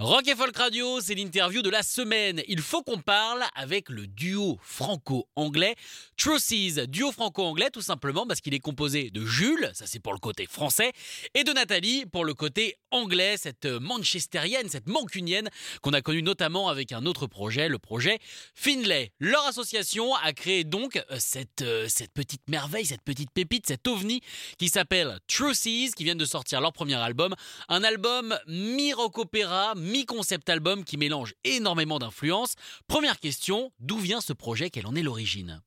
[0.00, 2.40] Rock et Folk Radio, c'est l'interview de la semaine.
[2.46, 5.74] Il faut qu'on parle avec le duo franco-anglais
[6.16, 10.20] Truces, duo franco-anglais tout simplement parce qu'il est composé de Jules, ça c'est pour le
[10.20, 10.92] côté français,
[11.34, 15.48] et de Nathalie pour le côté anglais, cette manchestérienne, cette mancunienne
[15.82, 18.20] qu'on a connue notamment avec un autre projet, le projet
[18.54, 19.10] Finlay.
[19.18, 23.88] Leur association a créé donc euh, cette, euh, cette petite merveille, cette petite pépite, cet
[23.88, 24.20] ovni
[24.58, 27.34] qui s'appelle Truces, qui viennent de sortir leur premier album,
[27.68, 32.54] un album mi-rock opéra, mi-concept album qui mélange énormément d'influences.
[32.86, 34.70] Première question, d'où vient ce projet?
[34.70, 35.62] Quelle en est l'origine?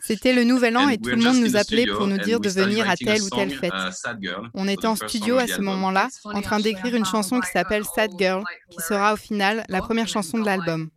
[0.00, 2.88] C'était le nouvel an et tout le monde nous appelait pour nous dire de venir
[2.88, 3.72] à telle ou telle fête.
[3.72, 7.84] Uh, On était en studio à ce moment-là, en train d'écrire une chanson qui s'appelle
[7.84, 10.90] Sad Girl, qui sera au final la première chanson de l'album.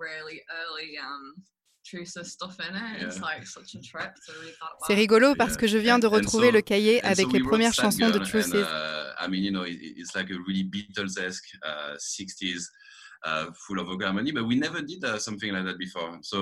[4.88, 8.20] C'est rigolo parce que je viens de retrouver le cahier avec les premières chansons de
[8.20, 8.56] Truces.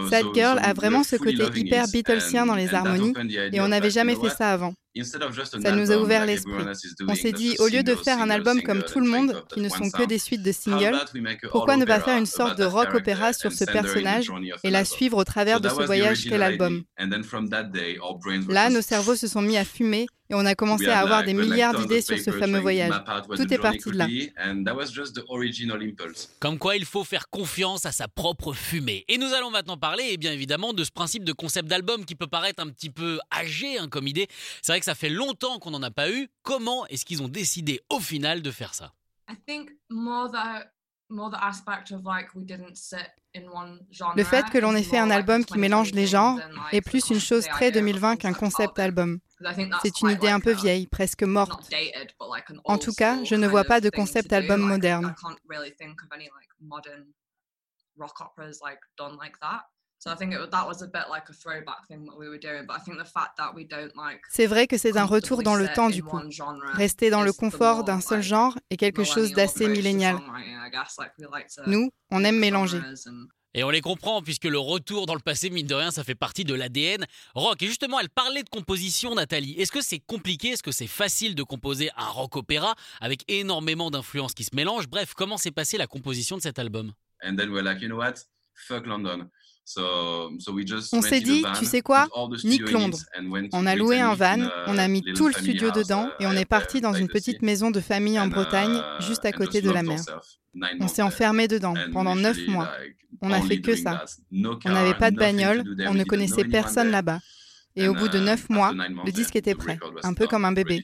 [0.10, 3.14] Sad Girl a vraiment ce côté hyper Beatlesien dans les harmonies
[3.52, 4.74] et on n'avait jamais fait ça avant.
[5.04, 6.54] Ça nous a ouvert l'esprit.
[7.08, 9.70] On s'est dit, au lieu de faire un album comme tout le monde, qui ne
[9.70, 10.98] sont que des suites de singles,
[11.52, 14.32] pourquoi ne pas faire une sorte de rock opéra sur ce personnage
[14.64, 16.84] et la suivre au travers de ce voyage qu'est l'album
[18.50, 21.34] Là, nos cerveaux se sont mis à fumer et on a commencé à avoir des
[21.34, 22.94] milliards d'idées sur ce fameux voyage.
[23.36, 24.08] Tout est parti de là.
[26.40, 29.06] Comme quoi, il faut faire confiance à sa propre fumée.
[29.08, 32.06] Et nous allons maintenant parler, et eh bien évidemment, de ce principe de concept d'album
[32.06, 34.28] qui peut paraître un petit peu âgé hein, comme idée.
[34.64, 36.30] C'est vrai que ça fait longtemps qu'on n'en a pas eu.
[36.44, 38.94] Comment est-ce qu'ils ont décidé au final de faire ça?
[44.16, 46.40] Le fait que l'on ait fait un album qui mélange les genres
[46.72, 49.20] est plus une chose très 2020 qu'un concept album.
[49.82, 51.68] C'est une idée un peu vieille, presque morte.
[52.64, 55.16] En tout cas, je ne vois pas de concept album moderne.
[64.30, 66.20] C'est vrai que c'est un retour dans le temps du coup.
[66.74, 70.18] Rester dans le confort d'un seul genre est quelque chose d'assez millénial.
[71.68, 72.82] Nous, on aime mélanger.
[73.58, 76.14] Et on les comprend, puisque le retour dans le passé, mine de rien, ça fait
[76.14, 77.06] partie de l'ADN
[77.36, 77.64] rock.
[77.64, 79.54] Et justement, elle parlait de composition, Nathalie.
[79.54, 80.50] Est-ce que c'est compliqué?
[80.50, 84.90] Est-ce que c'est facile de composer un rock opéra avec énormément d'influences qui se mélangent?
[84.90, 86.92] Bref, comment s'est passée la composition de cet album?
[88.68, 89.30] Fuck London.
[89.68, 92.08] On s'est dit, tu sais quoi,
[92.44, 93.00] Nick Londres.
[93.52, 96.46] On a loué un van, on a mis tout le studio dedans et on est
[96.46, 99.82] parti dans une petite maison de famille en Bretagne, uh, juste à côté de la
[99.82, 100.00] mer.
[100.80, 102.72] On s'est enfermé dedans pendant neuf mois.
[103.22, 104.06] On n'a fait que ça.
[104.32, 107.20] On n'avait pas de bagnole, on ne connaissait personne là-bas.
[107.76, 110.54] Et au bout de uh, neuf mois, le disque était prêt, un peu comme un
[110.54, 110.84] bébé.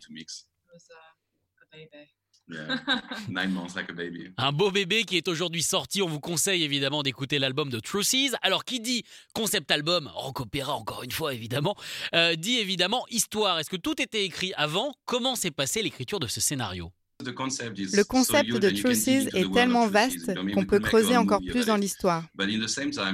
[4.37, 6.01] Un beau bébé qui est aujourd'hui sorti.
[6.01, 8.35] On vous conseille évidemment d'écouter l'album de Truces.
[8.41, 9.03] Alors, qui dit
[9.33, 11.75] concept album, rock opéra encore une fois évidemment,
[12.15, 13.59] euh, dit évidemment histoire.
[13.59, 14.93] Est-ce que tout était écrit avant?
[15.05, 16.91] Comment s'est passée l'écriture de ce scénario?
[17.23, 22.23] Le concept de Truces est tellement vaste qu'on peut creuser encore plus dans l'histoire.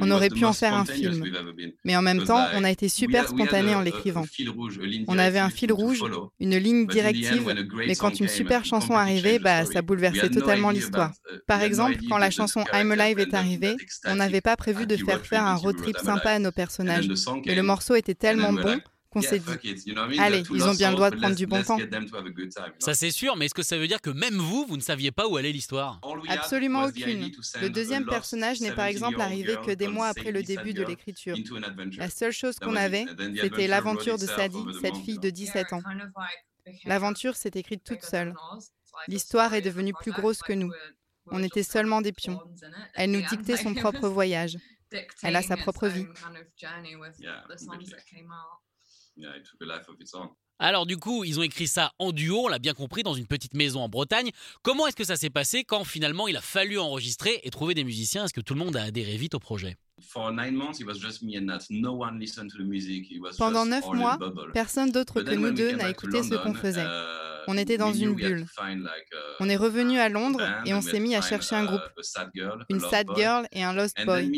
[0.02, 1.24] On aurait pu en faire un film.
[1.84, 4.26] Mais en même temps, on a été super spontané en l'écrivant.
[5.08, 6.04] On avait un fil rouge,
[6.40, 11.12] une ligne directive, mais quand une super chanson arrivait, bah, ça bouleversait totalement l'histoire.
[11.32, 13.76] Uh, Par exemple, quand la chanson I'm Alive est arrivée,
[14.06, 17.08] on n'avait pas prévu de faire faire un road trip sympa à nos personnages.
[17.46, 18.80] Mais le morceau était tellement bon
[19.10, 21.78] qu'on s'est dit, allez, ils ont bien le droit de prendre du bon temps.
[22.80, 25.12] Ça c'est sûr, mais est-ce que ça veut dire que même vous, vous ne saviez
[25.12, 26.00] pas où allait l'histoire?
[26.28, 27.32] Absolument aucune.
[27.62, 31.36] Le deuxième personnage n'est par exemple arrivé que des mois après le début de l'écriture.
[31.98, 33.06] La seule chose qu'on avait,
[33.42, 35.82] c'était l'aventure de Sadie, cette fille de 17 ans.
[36.86, 38.34] L'aventure s'est écrite toute seule.
[39.08, 40.72] L'histoire est devenue plus grosse que nous.
[41.30, 42.40] On était seulement des pions.
[42.96, 44.58] Elle nous dictait son propre voyage.
[45.24, 46.08] Elle a sa propre vie.
[50.60, 53.28] Alors du coup, ils ont écrit ça en duo, on l'a bien compris, dans une
[53.28, 54.32] petite maison en Bretagne.
[54.64, 57.84] Comment est-ce que ça s'est passé quand finalement il a fallu enregistrer et trouver des
[57.84, 58.26] musiciens?
[58.26, 59.78] Est-ce que tout le monde a adhéré vite au projet?
[63.38, 64.18] Pendant neuf mois,
[64.54, 66.86] personne d'autre que nous deux n'a écouté ce qu'on faisait.
[67.48, 68.46] On était dans une bulle.
[69.40, 71.82] On est revenu à Londres et on s'est mis à chercher un groupe,
[72.70, 74.30] une sad girl et un lost boy.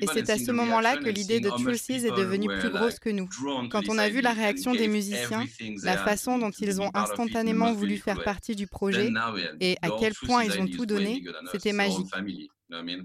[0.00, 3.28] Et c'est à ce moment-là que l'idée de Truces est devenue plus grosse que nous.
[3.70, 5.44] Quand on a vu la réaction des musiciens,
[5.82, 9.10] la façon dont ils ont instantanément voulu faire partie du projet
[9.60, 12.12] et à quel point ils ont tout donné, c'était magique.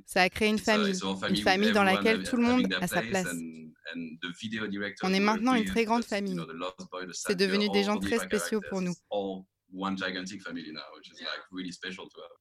[0.05, 0.97] Ça a créé une famille,
[1.29, 3.27] une famille dans laquelle tout le monde a sa place.
[5.03, 6.39] On est maintenant une très grande famille.
[7.13, 8.93] C'est devenu des gens très spéciaux pour nous.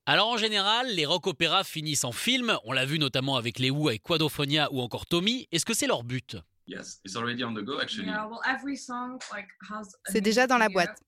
[0.06, 2.56] Alors en général, les rock opéras finissent en film.
[2.64, 5.48] On l'a vu notamment avec les Who, avec Quadrophonia ou encore Tommy.
[5.50, 6.37] Est-ce que c'est leur but?
[10.06, 11.00] C'est déjà dans la boîte.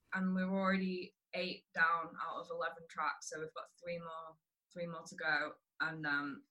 [5.80, 6.42] Um,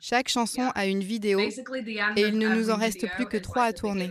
[0.00, 3.72] Chaque chanson a une vidéo et il ne nous en reste plus que trois à
[3.72, 4.10] tourner.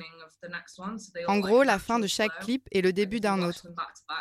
[1.28, 3.68] En gros, la fin de chaque clip est le début d'un autre.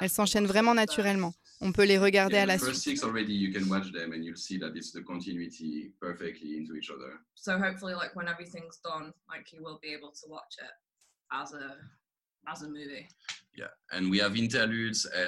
[0.00, 1.32] Elles s'enchaînent vraiment naturellement.
[1.60, 3.00] On peut les regarder à la suite.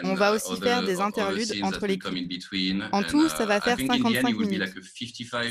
[0.02, 2.42] On va aussi faire des interludes entre les clips.
[2.92, 4.62] En tout, ça va uh, faire 55 minutes.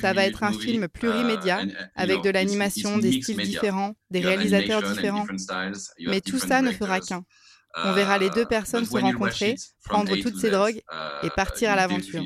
[0.01, 4.83] Ça va être un film plurimédia uh, avec de l'animation, des styles différents, des réalisateurs
[4.83, 5.25] différents.
[6.05, 7.23] Mais tout ça ne fera qu'un.
[7.83, 10.81] On verra les deux uh, personnes se rencontrer, prendre toutes ces drogues
[11.23, 12.23] et partir à l'aventure.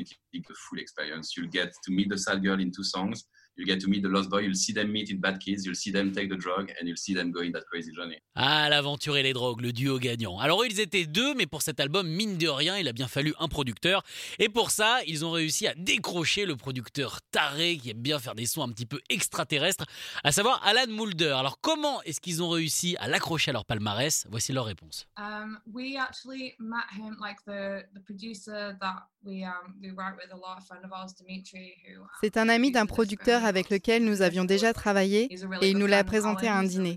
[3.60, 5.74] You get to meet the lost boy, you'll see them meet in bad kids, you'll
[5.74, 8.16] see them take the drug, and you'll see them go in that crazy journey.
[8.34, 10.38] Ah, l'aventure et les drogues, le duo gagnant.
[10.38, 13.34] Alors, ils étaient deux, mais pour cet album, mine de rien, il a bien fallu
[13.38, 14.02] un producteur.
[14.38, 18.34] Et pour ça, ils ont réussi à décrocher le producteur taré qui aime bien faire
[18.34, 19.84] des sons un petit peu extraterrestres,
[20.24, 21.34] à savoir Alan Moulder.
[21.38, 24.26] Alors, comment est-ce qu'ils ont réussi à l'accrocher à leur palmarès?
[24.30, 25.06] Voici leur réponse.
[25.18, 30.32] Um, we actually met him, like the, the producer that we, um, we write with
[30.32, 32.06] a lot, of friend of ours, Dimitri, who.
[32.22, 35.28] C'est un ami d'un producteur avec lequel nous avions déjà travaillé
[35.60, 36.96] et il nous l'a présenté à un dîner.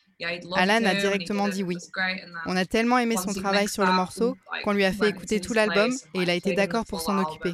[0.95, 1.77] directement dit oui.
[2.45, 5.53] On a tellement aimé son travail sur le morceau qu'on lui a fait écouter tout
[5.53, 7.53] l'album et il a été d'accord pour s'en occuper.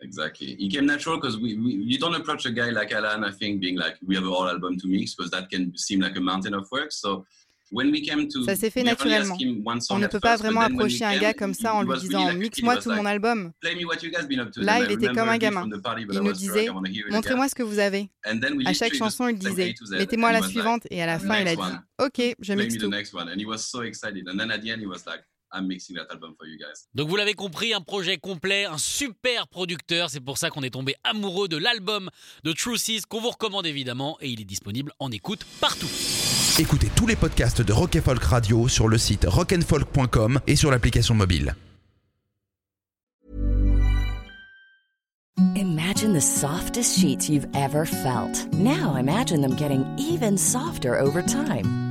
[0.00, 0.56] Exactly.
[0.58, 3.60] It came natural because we, we, you don't approach a guy like Alan, I think,
[3.60, 6.20] being like, we have a whole album to mix, because that can seem like a
[6.20, 6.92] mountain of work.
[6.92, 7.26] So
[8.46, 9.36] ça s'est fait naturellement.
[9.90, 12.90] On ne peut pas vraiment approcher un gars comme ça en lui disant Mixe-moi tout
[12.90, 13.52] mon album.
[14.56, 15.68] Là, il était comme un gamin.
[15.98, 16.68] Il nous disait
[17.10, 18.08] Montrez-moi ce que vous avez.
[18.24, 20.82] À chaque chanson, il disait Mettez-moi la suivante.
[20.90, 22.90] Et à la fin, il a dit Ok, je mixe tout.
[26.94, 30.10] Donc vous l'avez compris, un projet complet, un super producteur.
[30.10, 32.10] C'est pour ça qu'on est tombé amoureux de l'album
[32.42, 35.88] de Truces qu'on vous recommande évidemment et il est disponible en écoute partout.
[36.56, 41.16] Écoutez tous les podcasts de Rock Folk Radio sur le site rockandfolk.com et sur l'application
[41.16, 41.56] mobile.
[45.56, 48.46] Imagine the softest sheets you've ever felt.
[48.52, 51.83] Now imagine them getting even softer over time.